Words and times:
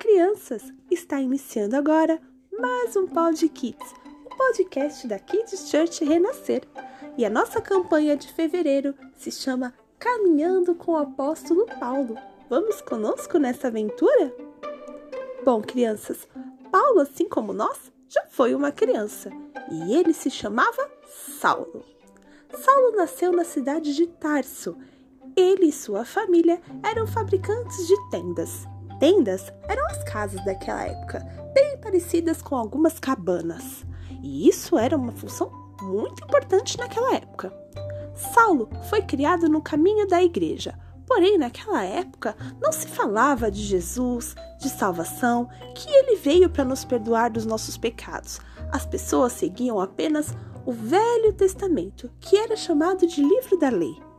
crianças! 0.00 0.72
Está 0.90 1.20
iniciando 1.20 1.76
agora 1.76 2.18
mais 2.58 2.96
um 2.96 3.06
Pod 3.06 3.46
Kids, 3.50 3.94
o 4.24 4.34
podcast 4.34 5.06
da 5.06 5.18
Kids 5.18 5.68
Church 5.68 6.02
Renascer. 6.02 6.66
E 7.18 7.24
a 7.24 7.28
nossa 7.28 7.60
campanha 7.60 8.16
de 8.16 8.32
fevereiro 8.32 8.94
se 9.14 9.30
chama 9.30 9.74
Caminhando 9.98 10.74
com 10.74 10.92
o 10.92 10.96
Apóstolo 10.96 11.66
Paulo. 11.78 12.16
Vamos 12.48 12.80
conosco 12.80 13.36
nessa 13.36 13.66
aventura? 13.66 14.34
Bom, 15.44 15.60
crianças, 15.60 16.26
Paulo, 16.72 17.00
assim 17.00 17.28
como 17.28 17.52
nós, 17.52 17.92
já 18.08 18.24
foi 18.30 18.54
uma 18.54 18.72
criança 18.72 19.30
e 19.70 19.94
ele 19.94 20.14
se 20.14 20.30
chamava 20.30 20.90
Saulo. 21.38 21.84
Saulo 22.54 22.96
nasceu 22.96 23.32
na 23.32 23.44
cidade 23.44 23.94
de 23.94 24.06
Tarso. 24.06 24.78
Ele 25.36 25.66
e 25.66 25.72
sua 25.72 26.06
família 26.06 26.58
eram 26.82 27.06
fabricantes 27.06 27.86
de 27.86 27.96
tendas 28.10 28.66
tendas 29.00 29.52
eram 29.66 29.84
as 29.86 30.04
casas 30.04 30.44
daquela 30.44 30.84
época, 30.84 31.26
bem 31.54 31.78
parecidas 31.78 32.40
com 32.40 32.54
algumas 32.54 33.00
cabanas. 33.00 33.84
E 34.22 34.46
isso 34.46 34.78
era 34.78 34.96
uma 34.96 35.10
função 35.10 35.50
muito 35.82 36.22
importante 36.22 36.78
naquela 36.78 37.14
época. 37.14 37.52
Saulo 38.14 38.68
foi 38.90 39.00
criado 39.00 39.48
no 39.48 39.62
caminho 39.62 40.06
da 40.06 40.22
igreja, 40.22 40.78
porém 41.06 41.38
naquela 41.38 41.82
época 41.82 42.36
não 42.60 42.70
se 42.70 42.86
falava 42.86 43.50
de 43.50 43.62
Jesus, 43.62 44.36
de 44.60 44.68
salvação, 44.68 45.48
que 45.74 45.88
ele 45.90 46.16
veio 46.16 46.50
para 46.50 46.64
nos 46.64 46.84
perdoar 46.84 47.30
dos 47.30 47.46
nossos 47.46 47.78
pecados. 47.78 48.38
As 48.70 48.84
pessoas 48.84 49.32
seguiam 49.32 49.80
apenas 49.80 50.34
o 50.66 50.72
Velho 50.72 51.32
Testamento, 51.32 52.10
que 52.20 52.36
era 52.36 52.54
chamado 52.54 53.06
de 53.06 53.22
livro 53.22 53.58
da 53.58 53.70
lei. 53.70 54.09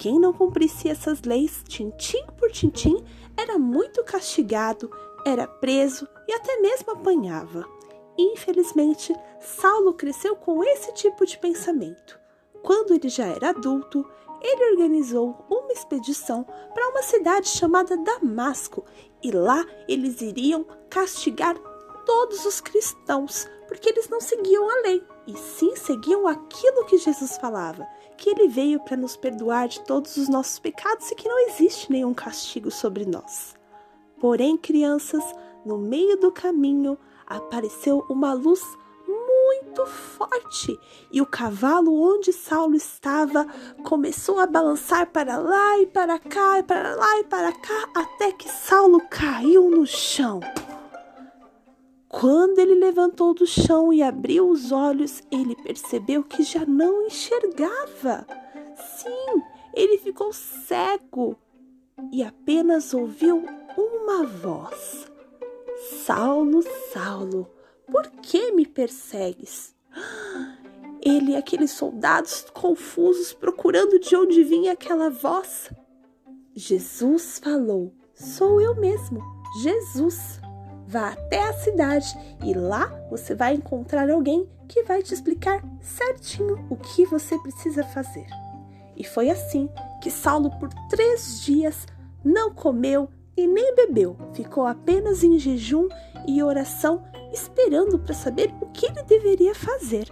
Quem 0.00 0.18
não 0.18 0.32
cumprisse 0.32 0.88
essas 0.88 1.20
leis, 1.20 1.62
tintim 1.68 2.24
por 2.38 2.50
tintim, 2.50 3.04
era 3.36 3.58
muito 3.58 4.02
castigado, 4.02 4.90
era 5.26 5.46
preso 5.46 6.08
e 6.26 6.32
até 6.32 6.58
mesmo 6.58 6.92
apanhava. 6.92 7.68
Infelizmente, 8.16 9.14
Saulo 9.38 9.92
cresceu 9.92 10.34
com 10.36 10.64
esse 10.64 10.90
tipo 10.94 11.26
de 11.26 11.36
pensamento. 11.36 12.18
Quando 12.62 12.94
ele 12.94 13.10
já 13.10 13.26
era 13.26 13.50
adulto, 13.50 14.02
ele 14.40 14.70
organizou 14.70 15.36
uma 15.50 15.70
expedição 15.70 16.44
para 16.72 16.88
uma 16.88 17.02
cidade 17.02 17.48
chamada 17.48 17.94
Damasco 17.98 18.86
e 19.22 19.30
lá 19.30 19.66
eles 19.86 20.22
iriam 20.22 20.64
castigar 20.88 21.58
todos 22.06 22.46
os 22.46 22.58
cristãos, 22.58 23.46
porque 23.68 23.90
eles 23.90 24.08
não 24.08 24.18
seguiam 24.18 24.66
a 24.70 24.80
lei, 24.80 25.04
e 25.26 25.36
sim 25.36 25.76
seguiam 25.76 26.26
aquilo 26.26 26.84
que 26.86 26.98
Jesus 26.98 27.36
falava, 27.38 27.86
que 28.16 28.30
ele 28.30 28.48
veio 28.48 28.80
para 28.80 28.96
nos 28.96 29.16
perdoar 29.16 29.68
de 29.68 29.80
todos 29.80 30.16
os 30.16 30.28
nossos 30.28 30.58
pecados 30.58 31.10
e 31.10 31.14
que 31.14 31.28
não 31.28 31.48
existe 31.48 31.90
nenhum 31.90 32.14
castigo 32.14 32.70
sobre 32.70 33.04
nós. 33.04 33.54
Porém, 34.18 34.56
crianças, 34.56 35.24
no 35.64 35.78
meio 35.78 36.16
do 36.18 36.30
caminho 36.30 36.98
apareceu 37.26 38.04
uma 38.08 38.32
luz 38.32 38.60
muito 39.06 39.86
forte 39.86 40.78
e 41.12 41.20
o 41.20 41.26
cavalo 41.26 41.94
onde 41.94 42.32
Saulo 42.32 42.74
estava 42.74 43.46
começou 43.84 44.38
a 44.38 44.46
balançar 44.46 45.06
para 45.06 45.38
lá 45.38 45.78
e 45.78 45.86
para 45.86 46.18
cá, 46.18 46.62
para 46.62 46.94
lá 46.94 47.18
e 47.18 47.24
para 47.24 47.52
cá, 47.52 47.88
até 47.94 48.32
que 48.32 48.48
Saulo 48.48 49.00
caiu 49.08 49.70
no 49.70 49.86
chão. 49.86 50.40
Quando 52.20 52.58
ele 52.58 52.74
levantou 52.74 53.32
do 53.32 53.46
chão 53.46 53.90
e 53.90 54.02
abriu 54.02 54.50
os 54.50 54.72
olhos, 54.72 55.22
ele 55.30 55.56
percebeu 55.56 56.22
que 56.22 56.42
já 56.42 56.66
não 56.66 57.06
enxergava. 57.06 58.26
Sim, 58.76 59.42
ele 59.72 59.96
ficou 59.96 60.30
cego 60.30 61.34
e 62.12 62.22
apenas 62.22 62.92
ouviu 62.92 63.42
uma 63.74 64.26
voz: 64.26 65.10
Saulo, 66.04 66.62
Saulo, 66.92 67.48
por 67.90 68.06
que 68.20 68.52
me 68.52 68.66
persegues? 68.66 69.74
Ele 71.00 71.32
e 71.32 71.36
aqueles 71.36 71.70
soldados 71.70 72.44
confusos 72.52 73.32
procurando 73.32 73.98
de 73.98 74.14
onde 74.14 74.44
vinha 74.44 74.72
aquela 74.72 75.08
voz. 75.08 75.70
Jesus 76.54 77.38
falou: 77.42 77.94
Sou 78.12 78.60
eu 78.60 78.74
mesmo, 78.74 79.22
Jesus. 79.62 80.38
Vá 80.90 81.10
até 81.10 81.48
a 81.48 81.52
cidade 81.52 82.18
e 82.44 82.52
lá 82.52 82.92
você 83.08 83.32
vai 83.32 83.54
encontrar 83.54 84.10
alguém 84.10 84.48
que 84.66 84.82
vai 84.82 85.00
te 85.04 85.14
explicar 85.14 85.62
certinho 85.80 86.66
o 86.68 86.74
que 86.74 87.06
você 87.06 87.38
precisa 87.38 87.84
fazer. 87.84 88.26
E 88.96 89.04
foi 89.04 89.30
assim 89.30 89.68
que 90.02 90.10
Saulo, 90.10 90.50
por 90.58 90.68
três 90.88 91.42
dias, 91.42 91.86
não 92.24 92.52
comeu 92.52 93.08
e 93.36 93.46
nem 93.46 93.72
bebeu, 93.76 94.16
ficou 94.32 94.66
apenas 94.66 95.22
em 95.22 95.38
jejum 95.38 95.86
e 96.26 96.42
oração, 96.42 97.04
esperando 97.32 97.96
para 97.96 98.12
saber 98.12 98.52
o 98.60 98.66
que 98.66 98.86
ele 98.86 99.04
deveria 99.04 99.54
fazer. 99.54 100.08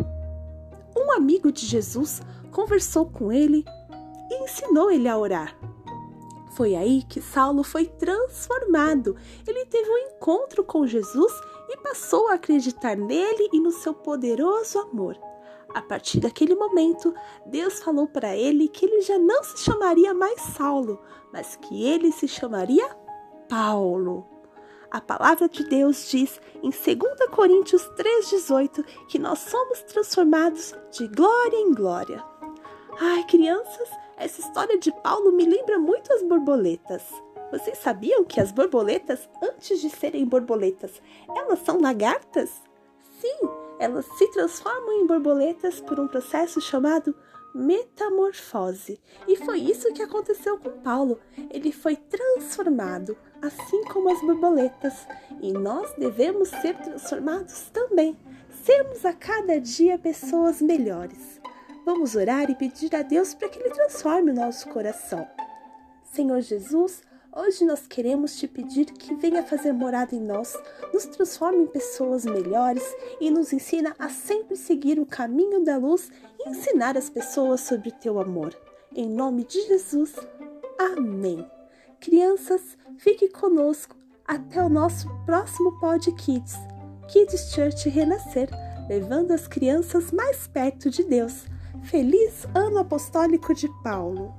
Um 0.96 1.10
amigo 1.10 1.50
de 1.50 1.66
Jesus 1.66 2.22
conversou 2.52 3.06
com 3.06 3.32
ele 3.32 3.64
e 4.30 4.44
ensinou 4.44 4.92
ele 4.92 5.08
a 5.08 5.18
orar. 5.18 5.58
Foi 6.58 6.74
aí 6.74 7.04
que 7.04 7.22
Saulo 7.22 7.62
foi 7.62 7.86
transformado. 7.86 9.14
Ele 9.46 9.64
teve 9.66 9.88
um 9.88 9.98
encontro 10.08 10.64
com 10.64 10.88
Jesus 10.88 11.32
e 11.68 11.76
passou 11.76 12.26
a 12.26 12.34
acreditar 12.34 12.96
nele 12.96 13.48
e 13.52 13.60
no 13.60 13.70
seu 13.70 13.94
poderoso 13.94 14.80
amor. 14.80 15.16
A 15.72 15.80
partir 15.80 16.18
daquele 16.18 16.56
momento, 16.56 17.14
Deus 17.46 17.80
falou 17.80 18.08
para 18.08 18.36
ele 18.36 18.66
que 18.66 18.86
ele 18.86 19.02
já 19.02 19.16
não 19.16 19.40
se 19.44 19.58
chamaria 19.58 20.12
mais 20.12 20.40
Saulo, 20.40 21.00
mas 21.32 21.54
que 21.54 21.86
ele 21.86 22.10
se 22.10 22.26
chamaria 22.26 22.88
Paulo. 23.48 24.26
A 24.90 25.00
palavra 25.00 25.48
de 25.48 25.62
Deus 25.62 26.10
diz 26.10 26.40
em 26.56 26.70
2 26.70 27.30
Coríntios 27.30 27.88
3,18 27.90 28.84
que 29.06 29.20
nós 29.20 29.38
somos 29.38 29.80
transformados 29.82 30.74
de 30.90 31.06
glória 31.06 31.56
em 31.56 31.72
glória. 31.72 32.20
Ai, 33.00 33.22
crianças, 33.28 33.88
essa 34.18 34.40
história 34.40 34.78
de 34.78 34.90
Paulo 34.90 35.32
me 35.32 35.44
lembra 35.44 35.78
muito 35.78 36.12
as 36.12 36.22
borboletas. 36.22 37.02
Vocês 37.50 37.78
sabiam 37.78 38.24
que 38.24 38.40
as 38.40 38.52
borboletas, 38.52 39.28
antes 39.42 39.80
de 39.80 39.88
serem 39.88 40.26
borboletas, 40.26 41.00
elas 41.34 41.60
são 41.60 41.80
lagartas? 41.80 42.50
Sim, 43.20 43.48
elas 43.78 44.04
se 44.18 44.30
transformam 44.32 44.92
em 45.00 45.06
borboletas 45.06 45.80
por 45.80 45.98
um 45.98 46.08
processo 46.08 46.60
chamado 46.60 47.14
metamorfose. 47.54 49.00
E 49.26 49.36
foi 49.36 49.60
isso 49.60 49.92
que 49.92 50.02
aconteceu 50.02 50.58
com 50.58 50.70
Paulo. 50.82 51.18
Ele 51.50 51.72
foi 51.72 51.96
transformado, 51.96 53.16
assim 53.40 53.82
como 53.84 54.10
as 54.10 54.20
borboletas. 54.20 55.06
E 55.40 55.52
nós 55.52 55.92
devemos 55.94 56.48
ser 56.48 56.76
transformados 56.76 57.70
também. 57.70 58.18
Sermos 58.62 59.04
a 59.04 59.12
cada 59.12 59.58
dia 59.60 59.98
pessoas 59.98 60.60
melhores. 60.60 61.40
Vamos 61.88 62.14
orar 62.14 62.50
e 62.50 62.54
pedir 62.54 62.94
a 62.94 63.00
Deus 63.00 63.32
para 63.32 63.48
que 63.48 63.58
Ele 63.58 63.70
transforme 63.70 64.30
o 64.30 64.34
nosso 64.34 64.68
coração. 64.68 65.26
Senhor 66.04 66.42
Jesus, 66.42 67.00
hoje 67.34 67.64
nós 67.64 67.86
queremos 67.86 68.36
te 68.36 68.46
pedir 68.46 68.84
que 68.84 69.14
venha 69.14 69.42
fazer 69.42 69.72
morada 69.72 70.14
em 70.14 70.20
nós, 70.20 70.54
nos 70.92 71.06
transforme 71.06 71.62
em 71.62 71.66
pessoas 71.66 72.26
melhores 72.26 72.84
e 73.18 73.30
nos 73.30 73.54
ensina 73.54 73.96
a 73.98 74.10
sempre 74.10 74.54
seguir 74.54 75.00
o 75.00 75.06
caminho 75.06 75.64
da 75.64 75.78
luz 75.78 76.10
e 76.38 76.50
ensinar 76.50 76.94
as 76.94 77.08
pessoas 77.08 77.62
sobre 77.62 77.88
o 77.88 77.92
teu 77.92 78.20
amor. 78.20 78.54
Em 78.94 79.08
nome 79.08 79.44
de 79.44 79.66
Jesus, 79.66 80.14
amém. 80.78 81.42
Crianças, 81.98 82.76
fique 82.98 83.30
conosco 83.30 83.96
até 84.26 84.62
o 84.62 84.68
nosso 84.68 85.08
próximo 85.24 85.80
Pod 85.80 86.12
Kids, 86.16 86.54
Kids 87.10 87.50
Church 87.54 87.88
Renascer, 87.88 88.50
levando 88.90 89.30
as 89.30 89.48
crianças 89.48 90.12
mais 90.12 90.46
perto 90.46 90.90
de 90.90 91.02
Deus. 91.02 91.46
Feliz 91.82 92.46
Ano 92.54 92.78
Apostólico 92.80 93.54
de 93.54 93.68
Paulo! 93.82 94.34